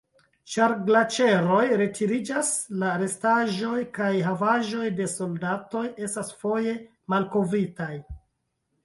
Ĉar 0.51 0.71
glaĉeroj 0.85 1.65
retiriĝas, 1.81 2.49
la 2.83 2.93
restaĵoj 3.01 3.81
kaj 3.97 4.09
havaĵoj 4.29 4.87
de 5.01 5.07
soldatoj 5.13 5.85
estas 6.09 6.33
foje 6.45 6.75
malkovritaj. 7.15 7.93